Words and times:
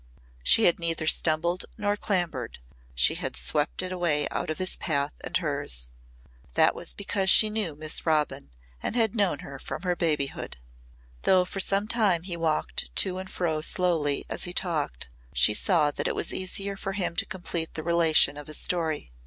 She 0.41 0.63
had 0.65 0.79
neither 0.79 1.05
stumbled 1.05 1.65
nor 1.77 1.95
clambered, 1.95 2.57
she 2.95 3.13
had 3.13 3.35
swept 3.35 3.83
it 3.83 3.91
away 3.91 4.27
out 4.31 4.49
of 4.49 4.57
his 4.57 4.75
path 4.75 5.11
and 5.23 5.37
hers. 5.37 5.91
That 6.55 6.73
was 6.73 6.91
because 6.93 7.29
she 7.29 7.51
knew 7.51 7.75
Miss 7.75 8.03
Robin 8.03 8.49
and 8.81 8.95
had 8.95 9.13
known 9.13 9.37
her 9.45 9.59
from 9.59 9.83
her 9.83 9.95
babyhood. 9.95 10.57
Though 11.21 11.45
for 11.45 11.59
some 11.59 11.87
time 11.87 12.23
he 12.23 12.35
walked 12.35 12.95
to 12.95 13.19
and 13.19 13.29
fro 13.29 13.61
slowly 13.61 14.25
as 14.27 14.45
he 14.45 14.53
talked 14.53 15.07
she 15.33 15.53
saw 15.53 15.91
that 15.91 16.07
it 16.07 16.15
was 16.15 16.33
easier 16.33 16.75
for 16.75 16.93
him 16.93 17.15
to 17.17 17.25
complete 17.27 17.75
the 17.75 17.83
relation 17.83 18.37
of 18.37 18.47
his 18.47 18.57
story. 18.57 19.11